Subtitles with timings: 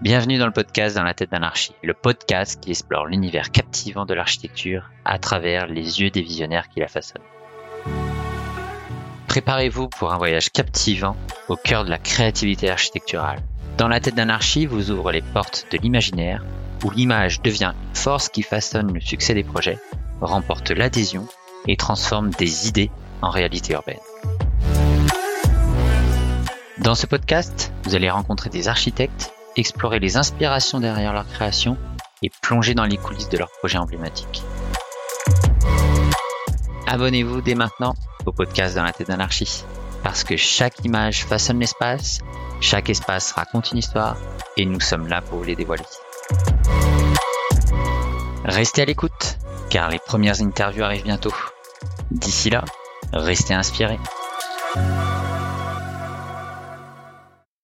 [0.00, 4.14] Bienvenue dans le podcast Dans la tête d'anarchie, le podcast qui explore l'univers captivant de
[4.14, 7.20] l'architecture à travers les yeux des visionnaires qui la façonnent.
[9.26, 11.16] Préparez-vous pour un voyage captivant
[11.48, 13.40] au cœur de la créativité architecturale.
[13.76, 16.44] Dans la tête d'anarchie vous ouvre les portes de l'imaginaire
[16.84, 19.80] où l'image devient une force qui façonne le succès des projets,
[20.20, 21.26] remporte l'adhésion
[21.66, 23.98] et transforme des idées en réalité urbaine.
[26.78, 31.76] Dans ce podcast, vous allez rencontrer des architectes explorer les inspirations derrière leur création
[32.22, 34.42] et plonger dans les coulisses de leurs projets emblématiques.
[36.86, 37.94] Abonnez-vous dès maintenant
[38.24, 39.64] au podcast dans la tête d'anarchie,
[40.02, 42.20] parce que chaque image façonne l'espace,
[42.60, 44.16] chaque espace raconte une histoire,
[44.56, 45.84] et nous sommes là pour vous les dévoiler.
[48.44, 49.38] Restez à l'écoute,
[49.70, 51.34] car les premières interviews arrivent bientôt.
[52.10, 52.64] D'ici là,
[53.12, 53.98] restez inspirés.